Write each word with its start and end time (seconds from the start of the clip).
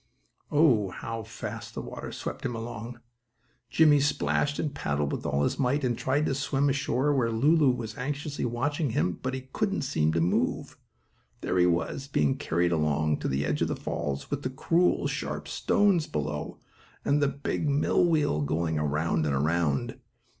Oh, 0.51 0.89
how 0.89 1.21
fast 1.21 1.75
the 1.75 1.81
water 1.83 2.11
swept 2.11 2.43
him 2.43 2.55
along! 2.55 2.99
Jimmie 3.69 3.99
splashed 3.99 4.57
and 4.57 4.73
paddled 4.73 5.11
with 5.11 5.27
all 5.27 5.43
his 5.43 5.59
might, 5.59 5.83
and 5.83 5.95
tried 5.95 6.25
to 6.25 6.33
swim 6.33 6.69
ashore, 6.69 7.13
where 7.13 7.29
Lulu 7.31 7.69
was 7.69 7.95
anxiously 7.99 8.43
watching 8.43 8.89
him, 8.89 9.19
but 9.21 9.35
he 9.35 9.41
couldn't 9.53 9.83
seem 9.83 10.11
to 10.13 10.19
move. 10.19 10.75
There 11.41 11.59
he 11.59 11.67
was, 11.67 12.07
being 12.07 12.35
carried 12.39 12.71
along 12.71 13.17
to 13.19 13.27
the 13.27 13.45
edge 13.45 13.61
of 13.61 13.67
the 13.67 13.75
falls, 13.75 14.31
with 14.31 14.41
the 14.41 14.49
cruel, 14.49 15.05
sharp 15.05 15.47
stones 15.47 16.07
below, 16.07 16.57
and 17.05 17.21
the 17.21 17.27
big 17.27 17.69
millwheel 17.69 18.41
going 18.43 18.79
around 18.79 19.27
and 19.27 19.35
around. 19.35 19.99